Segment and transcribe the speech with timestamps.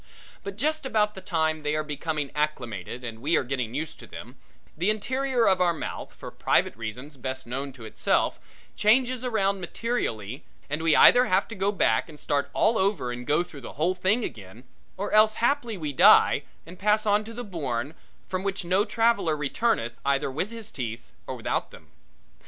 [0.43, 4.07] But just about the time they are becoming acclimated and we are getting used to
[4.07, 4.35] them,
[4.75, 8.39] the interior of our mouth for private reasons best known to itself
[8.75, 13.27] changes around materially and we either have to go back and start all over and
[13.27, 14.63] go through the whole thing again,
[14.97, 17.93] or else haply we die and pass on to the bourne
[18.27, 21.91] from which no traveller returneth either with his teeth or without them.